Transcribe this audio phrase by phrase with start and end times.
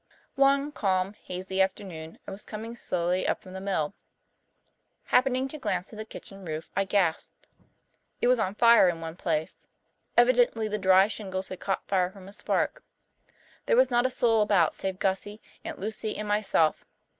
[0.33, 3.93] One calm, hazy afternoon I was coming slowly up from the mills.
[5.03, 7.45] Happening to glance at the kitchen roof, I gasped.
[8.19, 9.67] It was on fire in one place.
[10.17, 12.83] Evidently the dry shingles had caught fire from a spark.
[13.67, 16.83] There was not a soul about save Gussie, Aunt Lucy, and myself.